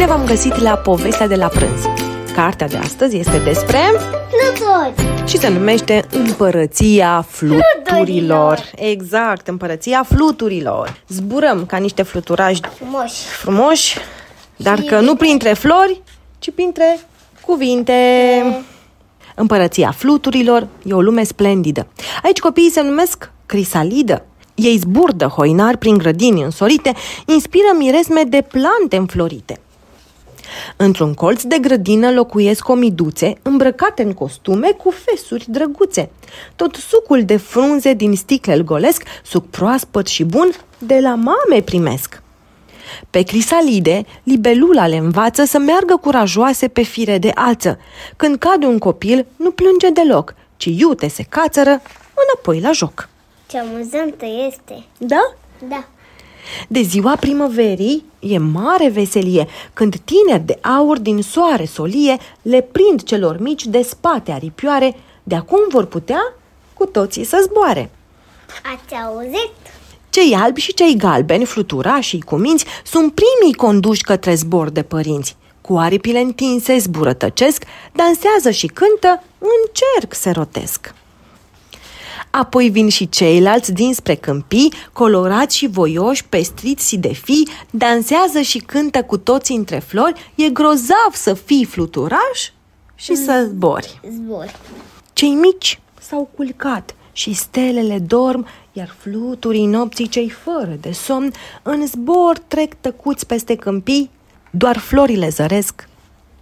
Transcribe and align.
Bine 0.00 0.12
v-am 0.12 0.26
găsit 0.26 0.56
la 0.56 0.76
Povestea 0.76 1.26
de 1.26 1.34
la 1.34 1.46
prânz. 1.46 1.82
Cartea 2.34 2.68
de 2.68 2.76
astăzi 2.76 3.16
este 3.16 3.38
despre... 3.38 3.78
Fluturi! 4.28 5.28
și 5.28 5.38
se 5.38 5.48
numește 5.48 6.04
Împărăția 6.10 7.24
Fluturilor. 7.28 7.64
Fluturilor. 7.84 8.70
Exact, 8.76 9.48
Împărăția 9.48 10.02
Fluturilor. 10.08 11.02
Zburăm 11.08 11.66
ca 11.66 11.76
niște 11.76 12.02
fluturași 12.02 12.60
Frumoși! 12.60 13.22
frumoși, 13.24 13.98
dar 14.56 14.78
Și- 14.78 14.84
că 14.84 15.00
nu 15.00 15.14
printre 15.14 15.52
flori, 15.52 16.02
ci 16.38 16.50
printre 16.50 17.00
cuvinte. 17.40 17.94
Împărăția 19.34 19.90
Fluturilor 19.90 20.66
e 20.84 20.92
o 20.92 21.00
lume 21.00 21.22
splendidă. 21.22 21.86
Aici 22.22 22.38
copiii 22.38 22.70
se 22.70 22.82
numesc 22.82 23.30
crisalidă. 23.46 24.24
Ei 24.54 24.76
zburdă 24.76 25.26
hoinar 25.26 25.76
prin 25.76 25.98
grădini 25.98 26.42
însorite, 26.42 26.92
inspiră 27.26 27.74
miresme 27.78 28.22
de 28.22 28.44
plante 28.50 28.96
înflorite. 28.96 29.60
Într-un 30.76 31.14
colț 31.14 31.42
de 31.42 31.58
grădină 31.60 32.10
locuiesc 32.10 32.68
omiduțe 32.68 33.32
îmbrăcate 33.42 34.02
în 34.02 34.12
costume 34.12 34.70
cu 34.70 34.90
fesuri 34.90 35.44
drăguțe. 35.48 36.10
Tot 36.56 36.74
sucul 36.74 37.24
de 37.24 37.36
frunze 37.36 37.92
din 37.92 38.16
sticle 38.16 38.54
îl 38.54 38.62
golesc, 38.62 39.02
suc 39.24 39.50
proaspăt 39.50 40.06
și 40.06 40.24
bun, 40.24 40.50
de 40.78 40.98
la 41.00 41.14
mame 41.14 41.62
primesc. 41.64 42.22
Pe 43.10 43.22
crisalide, 43.22 44.04
libelula 44.22 44.86
le 44.86 44.96
învață 44.96 45.44
să 45.44 45.58
meargă 45.58 45.96
curajoase 45.96 46.68
pe 46.68 46.82
fire 46.82 47.18
de 47.18 47.30
alță. 47.34 47.78
Când 48.16 48.38
cade 48.38 48.66
un 48.66 48.78
copil, 48.78 49.26
nu 49.36 49.50
plânge 49.50 49.90
deloc, 49.90 50.34
ci 50.56 50.64
iute 50.64 51.08
se 51.08 51.22
cațără 51.22 51.82
înapoi 52.14 52.60
la 52.60 52.72
joc. 52.72 53.08
Ce 53.46 53.58
amuzantă 53.58 54.26
este! 54.48 54.84
Da? 54.98 55.34
Da! 55.68 55.88
De 56.68 56.82
ziua 56.82 57.16
primăverii 57.20 58.04
e 58.18 58.38
mare 58.38 58.88
veselie, 58.88 59.46
când 59.72 59.96
tineri 59.96 60.42
de 60.44 60.58
aur 60.62 60.98
din 60.98 61.22
soare 61.22 61.64
solie 61.64 62.16
le 62.42 62.60
prind 62.60 63.02
celor 63.02 63.40
mici 63.40 63.66
de 63.66 63.82
spate 63.82 64.32
aripioare, 64.32 64.96
de 65.22 65.34
acum 65.34 65.60
vor 65.68 65.84
putea 65.84 66.34
cu 66.74 66.86
toții 66.86 67.24
să 67.24 67.46
zboare. 67.48 67.90
Ați 68.74 68.94
auzit? 69.04 69.52
Cei 70.10 70.34
albi 70.34 70.60
și 70.60 70.74
cei 70.74 70.96
galbeni, 70.96 71.44
fluturașii 71.44 72.20
cu 72.20 72.36
minți, 72.36 72.64
sunt 72.84 73.14
primii 73.14 73.54
conduși 73.54 74.02
către 74.02 74.34
zbor 74.34 74.70
de 74.70 74.82
părinți. 74.82 75.36
Cu 75.60 75.76
aripile 75.76 76.20
întinse 76.20 76.78
zbură 76.78 77.12
tăcesc, 77.12 77.62
dansează 77.92 78.50
și 78.50 78.66
cântă, 78.66 79.22
în 79.38 79.70
cerc 79.72 80.14
se 80.14 80.30
rotesc. 80.30 80.94
Apoi 82.30 82.68
vin 82.68 82.88
și 82.88 83.08
ceilalți 83.08 83.72
dinspre 83.72 84.14
câmpii, 84.14 84.72
colorați 84.92 85.56
și 85.56 85.66
voioși, 85.66 86.24
pestriți 86.24 86.88
și 86.88 86.96
de 86.96 87.12
fi, 87.12 87.48
dansează 87.70 88.40
și 88.40 88.58
cântă 88.58 89.02
cu 89.02 89.16
toții 89.16 89.56
între 89.56 89.78
flori, 89.78 90.32
e 90.34 90.48
grozav 90.48 91.12
să 91.12 91.34
fii 91.34 91.64
fluturaș 91.64 92.50
și 92.94 93.14
să 93.14 93.48
zbori. 93.48 94.00
Zbor! 94.12 94.52
Cei 95.12 95.34
mici 95.34 95.80
s-au 96.00 96.30
culcat 96.36 96.94
și 97.12 97.32
stelele 97.32 97.98
dorm, 97.98 98.46
iar 98.72 98.94
fluturii 98.98 99.66
nopții 99.66 100.08
cei 100.08 100.30
fără 100.30 100.76
de 100.80 100.92
somn 100.92 101.32
în 101.62 101.86
zbor 101.86 102.38
trec 102.38 102.74
tăcuți 102.80 103.26
peste 103.26 103.56
câmpii, 103.56 104.10
doar 104.50 104.78
florile 104.78 105.28
zăresc, 105.28 105.88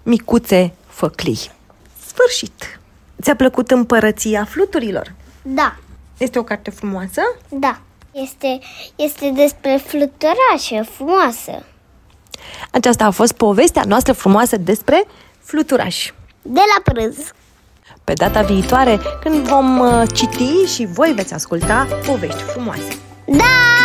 micuțe 0.03 0.73
făclii. 0.87 1.39
Sfârșit! 2.07 2.81
Ți-a 3.23 3.37
plăcut 3.37 3.71
împărăția 3.71 4.45
fluturilor? 4.45 5.15
Da! 5.55 5.77
Este 6.19 6.39
o 6.39 6.43
carte 6.43 6.71
frumoasă? 6.71 7.21
Da! 7.49 7.81
Este, 8.13 8.59
este 8.97 9.31
despre 9.35 9.81
fluturașă 9.87 10.91
frumoasă. 10.91 11.65
Aceasta 12.71 13.05
a 13.05 13.11
fost 13.11 13.33
povestea 13.33 13.83
noastră 13.87 14.13
frumoasă 14.13 14.57
despre 14.57 15.05
fluturași. 15.41 16.15
De 16.43 16.61
la 16.77 16.93
prânz. 16.93 17.17
Pe 18.05 18.13
data 18.13 18.43
viitoare, 18.43 19.01
când 19.21 19.49
vom 19.49 19.79
uh, 19.79 20.03
citi 20.15 20.65
și 20.75 20.87
voi 20.87 21.13
veți 21.13 21.35
asculta 21.35 21.87
povești 22.07 22.43
frumoase. 22.43 22.99
Da! 23.27 23.78